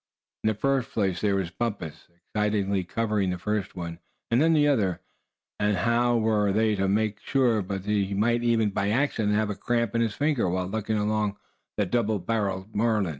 [0.43, 3.99] In the first place there was Bumpus, excitedly covering first one
[4.31, 4.99] and then the other;
[5.59, 9.51] and how were they to make sure but that he might, even by accident, have
[9.51, 11.37] a cramp in his finger, while looking along
[11.77, 13.09] the double barreled Marlin?